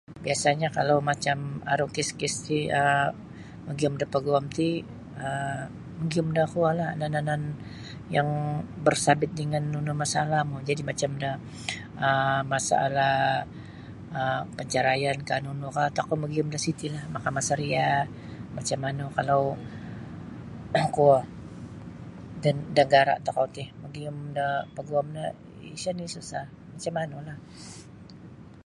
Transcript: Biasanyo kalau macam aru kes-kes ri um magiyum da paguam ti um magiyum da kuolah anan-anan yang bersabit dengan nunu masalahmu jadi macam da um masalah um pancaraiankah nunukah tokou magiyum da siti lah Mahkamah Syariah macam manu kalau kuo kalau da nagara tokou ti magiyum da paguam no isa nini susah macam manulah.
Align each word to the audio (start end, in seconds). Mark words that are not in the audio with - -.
Biasanyo 0.25 0.67
kalau 0.77 0.97
macam 1.09 1.37
aru 1.73 1.85
kes-kes 1.95 2.35
ri 2.49 2.59
um 2.81 3.09
magiyum 3.67 3.93
da 3.99 4.05
paguam 4.13 4.45
ti 4.57 4.69
um 5.27 5.69
magiyum 6.01 6.29
da 6.37 6.43
kuolah 6.53 6.87
anan-anan 6.95 7.41
yang 8.15 8.29
bersabit 8.85 9.31
dengan 9.39 9.63
nunu 9.73 9.93
masalahmu 10.03 10.57
jadi 10.69 10.81
macam 10.89 11.11
da 11.23 11.31
um 12.05 12.41
masalah 12.53 13.17
um 14.19 14.43
pancaraiankah 14.57 15.39
nunukah 15.45 15.87
tokou 15.97 16.15
magiyum 16.23 16.47
da 16.53 16.59
siti 16.65 16.87
lah 16.95 17.03
Mahkamah 17.13 17.43
Syariah 17.49 18.01
macam 18.55 18.77
manu 18.83 19.05
kalau 19.17 19.41
kuo 20.95 21.17
kalau 21.17 21.19
da 22.43 22.49
nagara 22.77 23.15
tokou 23.25 23.45
ti 23.55 23.63
magiyum 23.83 24.17
da 24.37 24.45
paguam 24.75 25.07
no 25.15 25.23
isa 25.77 25.91
nini 25.93 26.09
susah 26.17 26.45
macam 26.73 26.93
manulah. 26.97 27.37